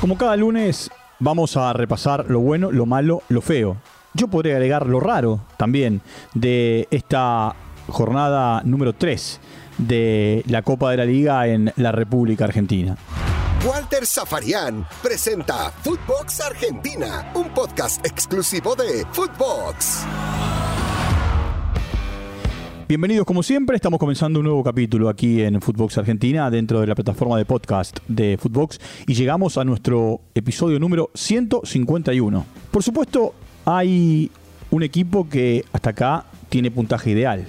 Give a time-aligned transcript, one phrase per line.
[0.00, 3.76] Como cada lunes vamos a repasar lo bueno, lo malo, lo feo.
[4.14, 6.02] Yo podría agregar lo raro también
[6.34, 7.56] de esta
[7.88, 9.40] jornada número 3
[9.78, 12.96] de la Copa de la Liga en la República Argentina.
[13.66, 20.06] Walter Zafarian presenta Footbox Argentina, un podcast exclusivo de Footbox.
[22.88, 26.94] Bienvenidos como siempre, estamos comenzando un nuevo capítulo aquí en Footbox Argentina dentro de la
[26.94, 32.46] plataforma de podcast de Footbox y llegamos a nuestro episodio número 151.
[32.70, 33.34] Por supuesto,
[33.66, 34.30] hay
[34.70, 37.44] un equipo que hasta acá tiene puntaje ideal,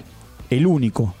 [0.50, 1.14] el único,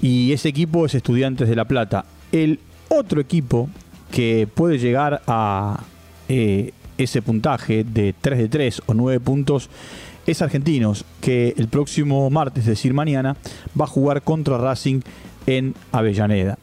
[0.00, 2.04] y ese equipo es Estudiantes de La Plata.
[2.32, 2.58] El
[2.88, 3.70] otro equipo
[4.10, 5.84] que puede llegar a
[6.28, 9.70] eh, ese puntaje de 3 de 3 o 9 puntos
[10.26, 13.36] es Argentinos, que el próximo martes, es decir, mañana,
[13.78, 15.00] va a jugar contra Racing
[15.46, 16.58] en Avellaneda.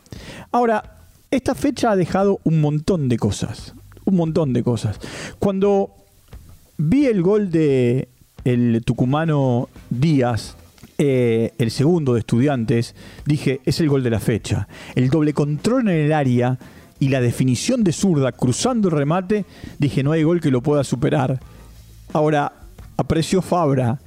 [0.51, 0.97] Ahora,
[1.31, 3.73] esta fecha ha dejado un montón de cosas,
[4.05, 4.99] un montón de cosas.
[5.37, 5.91] Cuando
[6.77, 8.09] vi el gol de
[8.45, 10.55] el tucumano Díaz,
[10.97, 14.67] eh, el segundo de estudiantes, dije, es el gol de la fecha.
[14.95, 16.57] El doble control en el área
[16.99, 19.45] y la definición de zurda cruzando el remate,
[19.77, 21.39] dije, no hay gol que lo pueda superar.
[22.11, 22.53] Ahora,
[22.99, 23.99] apreció Fabra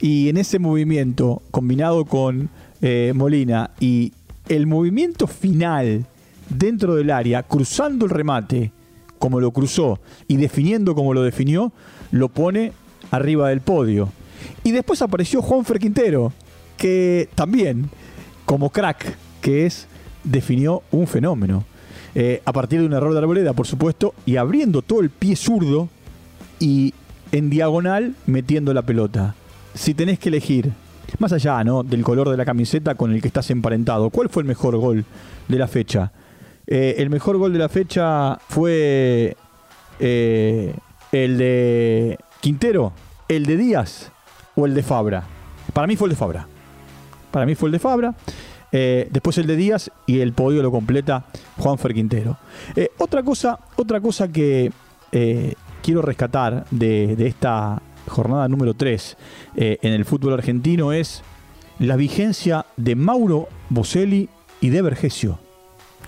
[0.00, 2.50] y en ese movimiento, combinado con
[2.82, 4.12] eh, Molina y
[4.48, 6.04] el movimiento final
[6.48, 8.72] dentro del área, cruzando el remate
[9.20, 11.72] como lo cruzó y definiendo como lo definió,
[12.10, 12.72] lo pone
[13.12, 14.08] arriba del podio.
[14.64, 16.32] Y después apareció Juanfer Quintero,
[16.76, 17.88] que también,
[18.46, 19.86] como crack que es,
[20.24, 21.64] definió un fenómeno.
[22.16, 25.36] Eh, a partir de un error de arboleda, por supuesto, y abriendo todo el pie
[25.36, 25.88] zurdo
[26.58, 26.94] y
[27.32, 29.34] en diagonal metiendo la pelota.
[29.74, 30.72] Si tenés que elegir,
[31.18, 31.82] más allá ¿no?
[31.82, 35.04] del color de la camiseta con el que estás emparentado, ¿cuál fue el mejor gol
[35.48, 36.12] de la fecha?
[36.66, 39.36] Eh, el mejor gol de la fecha fue
[39.98, 40.74] eh,
[41.12, 42.92] el de Quintero,
[43.28, 44.12] el de Díaz
[44.54, 45.24] o el de Fabra.
[45.72, 46.46] Para mí fue el de Fabra.
[47.30, 48.14] Para mí fue el de Fabra.
[48.72, 51.24] Eh, después el de Díaz y el podio lo completa
[51.58, 52.38] Juanfer Quintero.
[52.98, 54.70] otra cosa, otra cosa que
[55.82, 59.16] quiero rescatar de, esta jornada número 3
[59.56, 61.22] eh, en el fútbol argentino es
[61.78, 64.28] la vigencia de Mauro Boselli
[64.60, 65.38] y de Vergesio.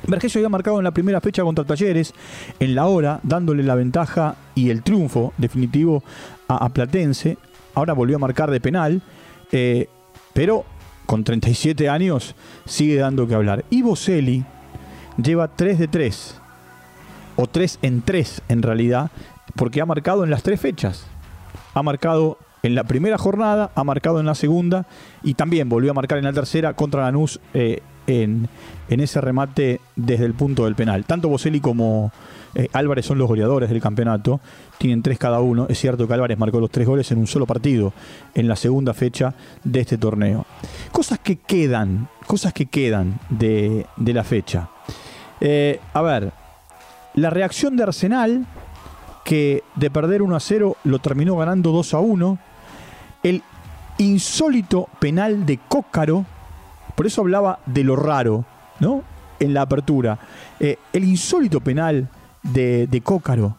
[0.07, 2.13] Vergesio había marcado en la primera fecha contra Talleres,
[2.59, 6.03] en la hora, dándole la ventaja y el triunfo definitivo
[6.49, 7.39] a, Platense.
[7.75, 9.01] Ahora volvió a marcar de penal,
[9.53, 9.89] eh,
[10.33, 10.65] pero
[11.07, 12.35] con 37 años
[12.65, 13.65] sigue dando que hablar.
[13.71, 14.45] Y Boselli
[15.23, 16.41] lleva 3 de 3,
[17.37, 19.11] o 3 en 3 en realidad,
[19.57, 21.07] porque ha marcado en las tres fechas.
[21.75, 24.87] Ha marcado en la primera jornada, ha marcado en la segunda
[25.23, 28.49] y también volvió a marcar en la tercera contra Lanús eh, en,
[28.89, 31.05] ese remate desde el punto del penal.
[31.05, 32.13] Tanto Boselli como
[32.55, 34.41] eh, Álvarez son los goleadores del campeonato,
[34.79, 35.67] tienen tres cada uno.
[35.69, 37.93] Es cierto que Álvarez marcó los tres goles en un solo partido
[38.35, 39.35] en la segunda fecha
[39.65, 40.47] de este torneo.
[40.93, 44.69] Cosas que quedan, cosas que quedan de, la fecha.
[45.41, 46.33] Eh, a ver,
[47.15, 48.47] la reacción de Arsenal
[49.25, 52.39] que de perder 1 a 0 lo terminó ganando 2 a 1.
[53.23, 53.43] El
[53.99, 56.25] insólito penal de Cócaro,
[56.95, 58.45] por eso hablaba de lo raro,
[58.81, 59.03] ¿no?
[59.39, 60.19] En la apertura.
[60.59, 62.09] Eh, el insólito penal
[62.43, 63.57] de, Cócaro,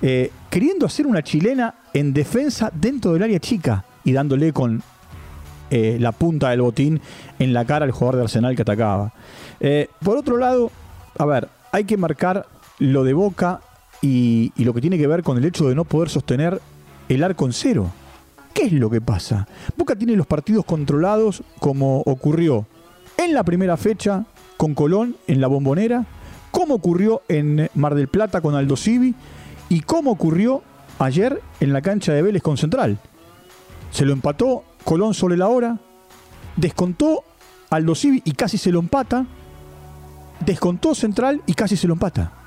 [0.00, 4.82] eh, queriendo hacer una chilena en defensa dentro del área chica y dándole con
[5.70, 7.00] eh, la punta del botín
[7.38, 9.12] en la cara al jugador de Arsenal que atacaba.
[10.02, 10.70] por otro lado,
[11.18, 12.46] a ver, hay que marcar
[12.78, 13.60] lo de Boca
[14.04, 16.60] y, lo que tiene que ver con el hecho de no poder sostener
[17.08, 17.90] el arco en cero.
[18.52, 19.48] ¿Qué es lo que pasa?
[19.76, 22.66] Boca tiene los partidos controlados como ocurrió
[23.16, 24.26] en la primera fecha
[24.58, 26.04] con Colón en la bombonera,
[26.50, 29.14] como ocurrió en Mar del Plata con Aldo Civi
[29.70, 30.62] y como ocurrió
[30.98, 32.98] ayer en la cancha de Vélez con Central.
[33.90, 35.78] Se lo empató Colón sobre la hora,
[36.56, 37.24] descontó
[37.70, 39.24] Aldo Civi y casi se lo empata,
[40.44, 42.43] descontó Central y casi se lo empata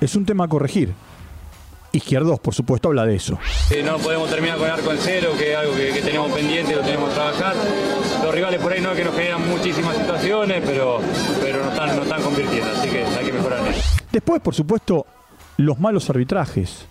[0.00, 0.94] es un tema a corregir.
[1.90, 3.38] Izquierdos, por supuesto, habla de eso.
[3.84, 7.08] no podemos terminar con arco en cero, que es algo que, tenemos pendiente, lo tenemos
[7.08, 7.54] que trabajar.
[8.22, 11.00] Los rivales por ahí no es que nos generan muchísimas situaciones, pero,
[11.40, 13.82] pero no, están, no están convirtiendo, así que hay que mejorar eso.
[14.12, 15.06] Después, por supuesto,
[15.56, 16.86] los malos arbitrajes.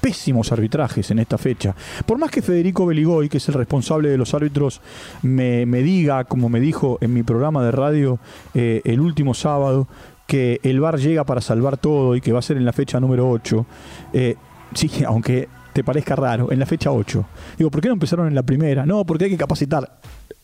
[0.00, 1.74] Pésimos arbitrajes en esta fecha.
[2.06, 4.80] Por más que Federico Beligoy, que es el responsable de los árbitros,
[5.20, 8.18] me, diga, como me dijo en mi programa de radio
[8.54, 9.86] eh, el último sábado,
[10.30, 13.00] que el VAR llega para salvar todo y que va a ser en la fecha
[13.00, 13.66] número 8.
[14.12, 14.36] Eh,
[14.72, 17.24] sí, aunque te parezca raro, en la fecha 8.
[17.58, 18.86] Digo, ¿por qué no empezaron en la primera?
[18.86, 19.98] No, porque hay que capacitar.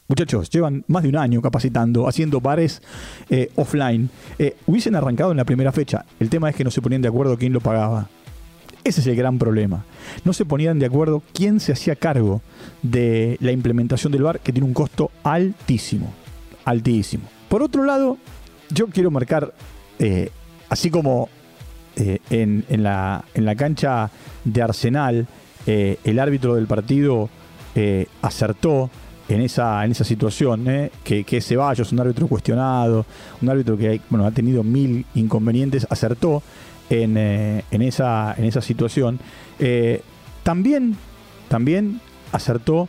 [0.09, 2.83] Muchachos, llevan más de un año capacitando, haciendo bares
[3.31, 4.11] eh, offline.
[4.41, 6.05] Eh, hubiesen arrancado en la primera fecha.
[6.19, 8.09] El tema es que no se ponían de acuerdo quién lo pagaba.
[8.83, 9.85] Ese es el gran problema.
[10.25, 12.43] No se ponían de acuerdo quién se hacía cargo
[12.83, 16.13] de la implementación del VAR, que tiene un costo altísimo.
[16.65, 17.29] Altísimo.
[17.49, 18.19] Por otro lado,
[18.71, 19.55] yo quiero marcar,
[19.99, 20.31] eh,
[20.69, 21.29] así como
[21.97, 23.25] eh, en, la,
[23.57, 24.11] cancha
[24.45, 25.27] de Arsenal,
[25.67, 27.29] eh, el árbitro del partido
[28.23, 28.89] acertó
[29.29, 30.65] en esa, en esa situación,
[31.05, 33.05] que, que Ceballos, un árbitro cuestionado,
[33.43, 36.43] un árbitro que bueno, ha tenido mil inconvenientes, acertó
[36.89, 37.19] en,
[37.83, 39.19] esa, en esa situación.
[40.43, 40.97] también,
[41.49, 42.01] también
[42.33, 42.89] acertó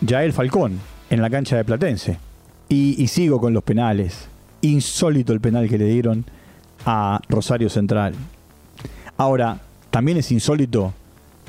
[0.00, 0.80] Yael Falcón
[1.10, 2.18] en la cancha de Platense.
[2.68, 4.28] Y, sigo con los penales.
[4.66, 6.24] Insólito el penal que le dieron
[6.84, 8.14] a Rosario Central.
[9.16, 9.58] Ahora,
[9.90, 10.92] también es insólito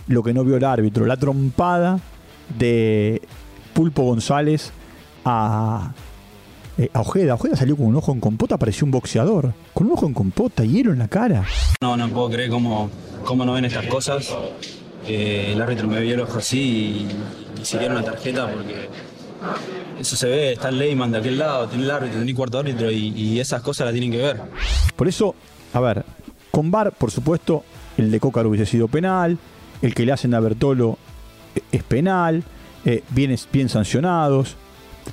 [0.08, 2.00] lo que no vio el árbitro, la trompada
[2.58, 3.22] de
[3.74, 4.72] Pulpo González
[5.26, 5.92] a,
[6.78, 7.36] eh, a Ojeda.
[7.36, 9.54] Ojeda salió con un ojo en compota, pareció un boxeador.
[9.74, 11.46] Con un ojo en compota, hielo en la cara.
[11.82, 12.90] No, no puedo creer cómo,
[13.26, 14.34] cómo no ven estas cosas.
[15.08, 17.08] Eh, el árbitro me vio el ojo así
[17.58, 18.90] y, y se la tarjeta porque
[20.00, 22.60] eso se ve, está el Leyman de aquel lado, tiene el árbitro, tiene el cuarto
[22.60, 24.42] árbitro y, esas cosas las tienen que ver.
[24.96, 25.36] Por eso,
[25.74, 26.06] a ver,
[26.52, 27.64] con VAR, por supuesto,
[27.98, 29.38] el de Cócaro hubiese sido penal,
[29.82, 30.98] el que le hacen a Bertolo
[31.56, 32.44] eh, es penal,
[32.86, 34.56] eh, bien, sancionados,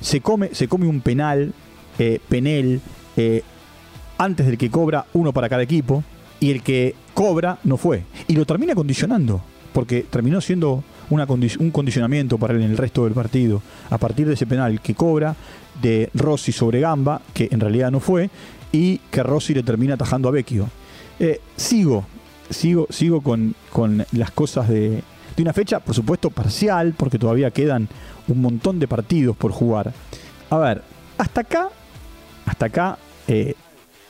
[0.00, 1.52] se come, se come un penal,
[1.98, 2.80] eh, penel,
[4.18, 6.02] antes del que cobra uno para cada equipo,
[6.40, 8.04] y el que cobra no fue.
[8.26, 9.40] Y lo termina condicionando,
[9.74, 13.60] porque terminó siendo un condicionamiento para él en el resto del partido
[13.90, 15.34] a partir de ese penal que cobra
[15.82, 18.30] de Rossi sobre Gamba, que en realidad no fue,
[18.70, 20.68] y que Rossi le termina atajando a Vecchio.
[21.18, 22.06] Eh, sigo,
[22.48, 25.02] sigo, sigo con, con las cosas de,
[25.36, 27.88] de una fecha, por supuesto, parcial, porque todavía quedan
[28.28, 29.92] un montón de partidos por jugar.
[30.50, 30.82] A ver,
[31.18, 31.68] hasta acá,
[32.46, 33.54] hasta acá eh,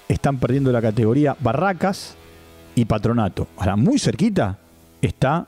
[0.08, 2.16] están perdiendo la categoría Barracas
[2.74, 3.48] y Patronato.
[3.56, 4.58] Ahora, muy cerquita
[5.00, 5.46] está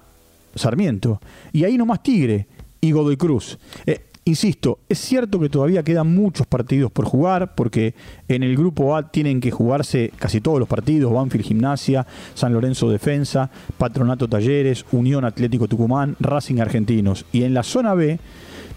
[0.56, 1.20] Sarmiento.
[1.52, 2.46] Y ahí nomás Tigre
[2.80, 3.58] y Godoy Cruz.
[3.86, 7.94] Eh, insisto, es cierto que todavía quedan muchos partidos por jugar, porque
[8.28, 12.90] en el grupo A tienen que jugarse casi todos los partidos, Banfield Gimnasia, San Lorenzo
[12.90, 17.24] Defensa, Patronato Talleres, Unión Atlético Tucumán, Racing Argentinos.
[17.32, 18.18] Y en la zona B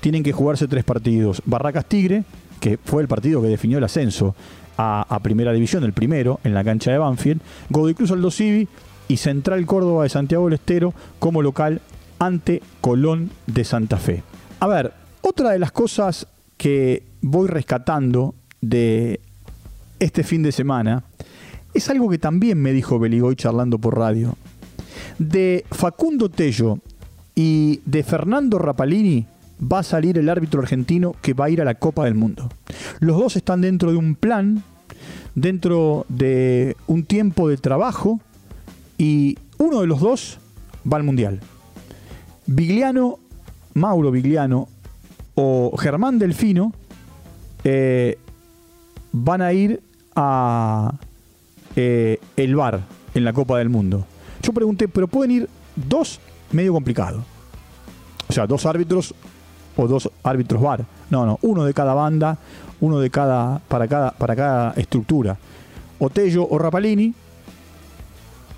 [0.01, 2.23] tienen que jugarse tres partidos, Barracas Tigre,
[2.59, 4.35] que fue el partido que definió el ascenso
[4.77, 8.67] a, a Primera División, el primero, en la cancha de Banfield, Godoy Cruz Aldo Civi,
[9.09, 11.81] y Central Córdoba de Santiago del Estero como local
[12.19, 14.23] ante Colón de Santa Fe.
[14.61, 19.19] A ver, otra de las cosas que voy rescatando de
[19.99, 21.03] este fin de semana
[21.73, 24.37] es algo que también me dijo Beligoy charlando por radio.
[25.17, 26.79] De Facundo Tello
[27.35, 29.25] y de Fernando Rapalini
[29.61, 32.47] va a salir el árbitro argentino que va a ir a la Copa del Mundo.
[32.99, 34.63] Los dos están dentro de un plan,
[35.35, 38.19] dentro de un tiempo de trabajo
[38.99, 40.37] y uno de los dos
[40.91, 41.39] va al Mundial.
[42.45, 43.17] Vigliano,
[43.73, 44.67] Mauro Vigliano
[45.35, 46.73] o Germán Delfino
[47.63, 48.19] eh,
[49.11, 49.81] van a ir
[50.15, 50.93] a
[51.75, 52.81] eh, el bar
[53.13, 54.05] en la Copa del Mundo.
[54.43, 56.19] Yo pregunté, pero pueden ir dos
[56.51, 57.23] medio complicado.
[58.27, 59.15] O sea, dos árbitros
[59.77, 60.85] o dos árbitros bar.
[61.09, 62.37] No, no, uno de cada banda,
[62.81, 65.37] uno de cada para cada para cada estructura.
[65.99, 67.13] Otello o Rapalini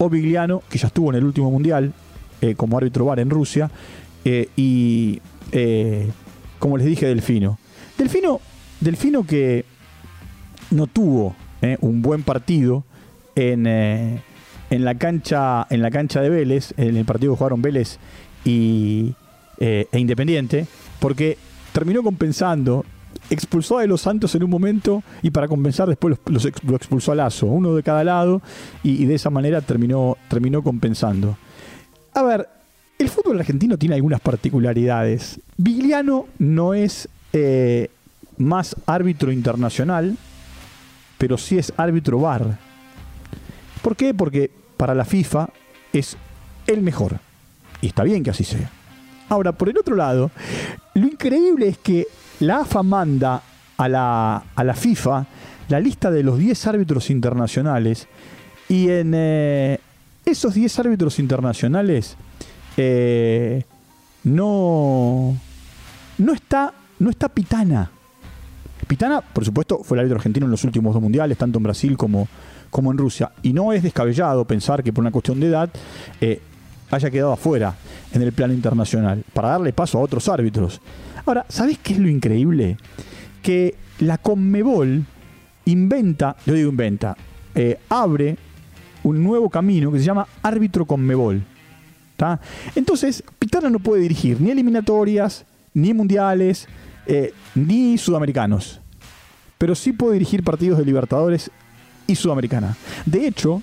[0.04, 1.94] o Vigliano, que ya estuvo en el último mundial
[2.42, 3.70] eh, como árbitro bar en Rusia,
[4.26, 5.22] eh, y
[5.52, 6.10] eh,
[6.58, 7.60] como les dije, Delfino.
[8.00, 8.42] Delfino,
[8.80, 9.64] Delfino que
[10.72, 11.36] no tuvo
[11.82, 12.84] un buen partido
[13.36, 14.24] en, en,
[14.72, 18.00] la cancha, en la cancha de Vélez, en el partido que jugaron Vélez
[18.44, 19.14] y,
[19.60, 20.66] e Independiente,
[21.00, 21.38] porque
[21.74, 22.84] terminó compensando
[23.30, 26.18] expulsó a De Los Santos en un momento y para compensar después
[26.64, 28.42] lo expulsó a Lazo, uno de cada lado,
[28.84, 31.38] y, de esa manera terminó, terminó compensando.
[32.14, 32.48] A ver,
[33.00, 35.40] el fútbol argentino tiene algunas particularidades.
[35.58, 37.90] Vigliano no es eh,
[38.38, 40.18] más árbitro internacional,
[41.18, 42.58] pero sí es árbitro VAR.
[43.82, 44.14] ¿Por qué?
[44.14, 45.50] Porque para la FIFA
[45.94, 46.18] es
[46.68, 47.20] el mejor.
[47.82, 48.70] Y está bien que así sea.
[49.30, 50.30] Ahora, por el otro lado,
[50.94, 52.06] lo increíble es que
[52.42, 53.42] la AFA manda
[53.78, 55.26] a la, a la FIFA
[55.70, 58.08] la lista de los 10 árbitros internacionales
[58.68, 59.80] y en eh,
[60.26, 62.18] esos 10 árbitros internacionales
[62.78, 63.64] eh,
[64.24, 65.36] no,
[66.18, 67.90] no, está, no está Pitana.
[68.88, 71.96] Pitana, por supuesto, fue el árbitro argentino en los últimos dos mundiales, tanto en Brasil
[71.96, 72.28] como,
[72.70, 73.32] como en Rusia.
[73.42, 75.70] Y no es descabellado pensar que por una cuestión de edad
[76.20, 76.42] eh,
[76.92, 77.76] haya quedado afuera
[78.14, 80.82] en el plano internacional, para darle paso a otros árbitros.
[81.26, 82.78] Ahora, ¿sabés qué es lo increíble?
[83.42, 85.06] Que la Conmebol
[85.66, 87.16] inventa, yo digo inventa,
[87.56, 88.38] eh, abre
[89.04, 91.44] un nuevo camino que se llama árbitro con Mebol.
[92.76, 96.68] Entonces, Pitana no puede dirigir ni eliminatorias, ni mundiales,
[97.08, 98.80] eh, ni sudamericanos.
[99.58, 101.50] Pero sí puede dirigir partidos de Libertadores
[102.06, 102.78] y Sudamericana.
[103.06, 103.62] De hecho,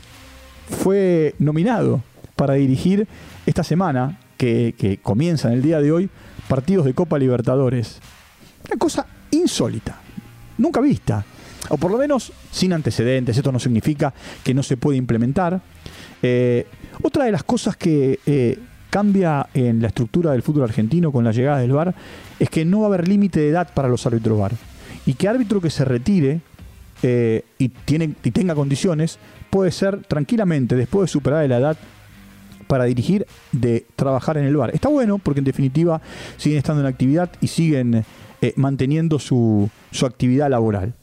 [0.68, 2.02] fue nominado
[2.38, 3.08] para dirigir
[3.46, 6.08] esta semana, que, comienza en el día de hoy,
[6.46, 7.98] partidos de Copa Libertadores.
[8.64, 9.98] Una cosa insólita,
[10.56, 11.24] nunca vista,
[11.68, 13.36] o por lo menos sin antecedentes.
[13.36, 14.14] Esto no significa
[14.44, 15.60] que no se puede implementar.
[16.22, 16.64] Eh,
[17.02, 18.56] otra de las cosas que eh,
[18.88, 21.92] cambia en la estructura del fútbol argentino con la llegada del VAR
[22.38, 24.52] es que no va a haber límite de edad para los árbitros VAR.
[25.06, 26.40] Y que árbitro que se retire
[27.02, 29.18] eh, y, tiene, y tenga condiciones
[29.50, 31.76] puede ser tranquilamente, después de superar la edad
[32.68, 34.70] para dirigir, de trabajar en el VAR.
[34.72, 36.00] Está bueno porque en definitiva
[36.36, 38.04] siguen estando en actividad y siguen
[38.54, 40.94] manteniendo su, su, actividad laboral.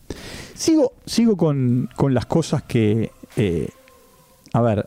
[0.53, 3.11] Sigo, sigo con, con las cosas que,
[4.53, 4.85] a ver,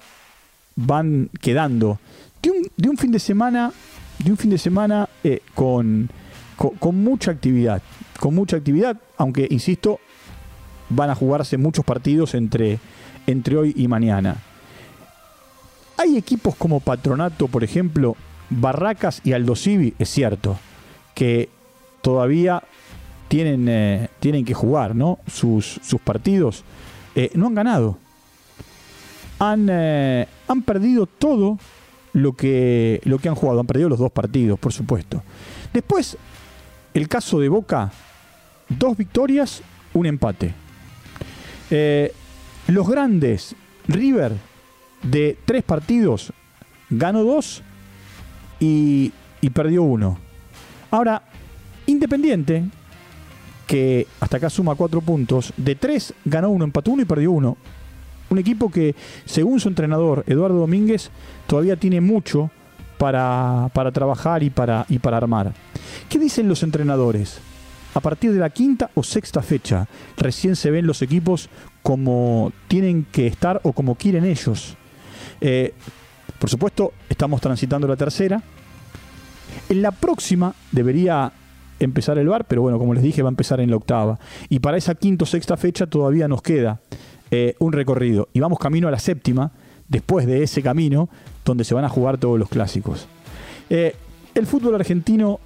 [0.76, 1.99] van quedando
[2.42, 3.73] de un, de un fin de semana,
[4.18, 6.08] de un fin de semana eh, con,
[6.56, 7.82] con, mucha actividad,
[8.20, 9.99] con mucha actividad, aunque insisto,
[10.88, 12.78] van a jugarse muchos partidos entre,
[13.26, 14.37] entre hoy y mañana.
[16.00, 18.14] Hay equipos como Patronato, por ejemplo,
[18.50, 20.57] Barracas y Aldo Civi, es cierto,
[21.12, 21.49] que
[22.02, 22.62] todavía
[23.26, 25.19] tienen, eh, tienen que jugar ¿no?
[25.26, 26.62] sus, sus partidos.
[27.17, 27.99] Eh, no han ganado
[29.40, 31.59] han, eh, han perdido todo
[32.12, 33.59] lo que, lo que han jugado.
[33.59, 35.25] Han perdido los dos partidos, por supuesto.
[35.73, 36.17] Después,
[36.95, 37.90] el caso de Boca,
[38.69, 39.62] dos victorias,
[39.95, 40.55] un empate.
[42.69, 43.57] Los grandes,
[43.88, 44.37] River,
[45.02, 46.33] de tres partidos,
[46.90, 47.62] ganó dos
[48.61, 50.19] y, y perdió uno.
[50.90, 51.23] Ahora,
[51.88, 52.64] Independiente,
[53.67, 57.57] que hasta acá suma cuatro puntos, de tres ganó uno, empató uno y perdió uno.
[58.31, 61.11] Un equipo que, según su entrenador, Eduardo Domínguez,
[61.47, 62.50] todavía tiene mucho
[62.99, 65.55] para, trabajar y para, y para armar.
[66.09, 67.40] ¿Qué dicen los entrenadores?
[67.95, 69.87] A partir de la quinta o sexta fecha,
[70.17, 71.49] recién se ven los equipos
[71.83, 74.76] como tienen que estar o como quieren ellos.
[75.40, 75.75] Eh,
[76.38, 78.42] por supuesto, estamos transitando la tercera.
[79.68, 81.33] En la próxima debería
[81.80, 84.18] empezar el bar, pero bueno, como les dije, va a empezar en la octava.
[84.49, 86.80] Y para esa quinta o sexta fecha todavía nos queda
[87.30, 88.28] eh, un recorrido.
[88.33, 89.52] Y vamos camino a la séptima,
[89.88, 91.09] después de ese camino,
[91.45, 93.07] donde se van a jugar todos los clásicos.
[93.71, 93.95] Eh,
[94.35, 95.40] el fútbol argentino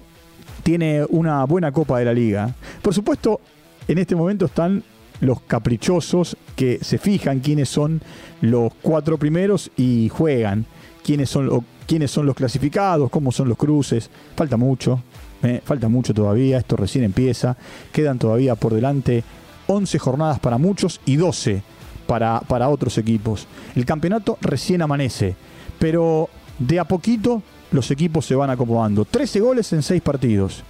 [0.63, 2.53] tiene una buena copa de la liga.
[2.81, 3.41] Por supuesto,
[3.87, 4.83] en este momento están
[5.21, 8.01] los caprichosos que se fijan quiénes son
[8.41, 10.65] los cuatro primeros y juegan.
[11.03, 14.09] Quiénes son, quiénes son los clasificados, cómo son los cruces.
[14.35, 15.01] Falta mucho,
[15.43, 17.57] eh, falta mucho todavía, esto recién empieza.
[17.91, 19.23] Quedan todavía por delante
[19.67, 21.61] 11 jornadas para muchos y 12
[22.07, 23.47] para, para otros equipos.
[23.75, 25.35] El campeonato recién amanece,
[25.79, 26.29] pero
[26.59, 27.41] de a poquito
[27.71, 29.05] los equipos se van acomodando.
[29.05, 30.63] 13 goles en 6 partidos.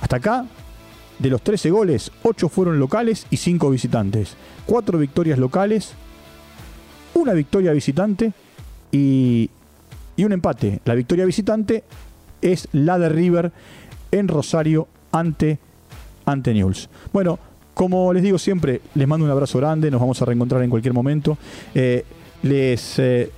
[0.00, 0.46] Hasta acá,
[1.20, 4.36] de los 13 goles, 8 fueron locales y 5 visitantes.
[4.66, 5.92] 4 victorias locales,
[7.14, 8.32] una victoria visitante
[8.90, 9.50] y,
[10.16, 10.80] y un empate.
[10.84, 11.84] La victoria visitante
[12.42, 13.52] es la de River
[14.10, 15.58] en Rosario ante,
[16.24, 16.88] ante Newell's.
[17.12, 17.38] Bueno,
[17.74, 20.94] como les digo siempre, les mando un abrazo grande, nos vamos a reencontrar en cualquier
[20.94, 21.38] momento.
[21.74, 22.04] Eh,
[22.42, 23.30] les eh,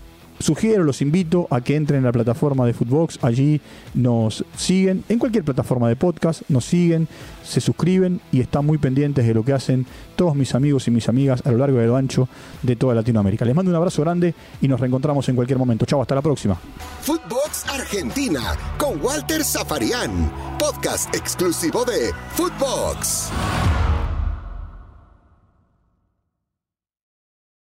[0.43, 3.61] sugiero, los invito a que entren en la plataforma de Footbox, allí
[3.95, 7.09] nos siguen, en cualquier plataforma de podcast, nos siguen,
[7.45, 11.09] se suscriben y están muy pendientes de lo que hacen todos mis amigos y mis
[11.09, 12.29] amigas a lo largo y a lo ancho
[12.63, 13.45] de toda Latinoamérica.
[13.45, 15.87] Les mando un abrazo grande y nos reencontramos en cualquier momento.
[15.87, 16.59] Chao, hasta la próxima.
[17.01, 23.31] Footbox Argentina con Walter Zafarian, podcast exclusivo de Footbox.